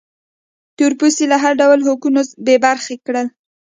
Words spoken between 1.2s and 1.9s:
له هر ډول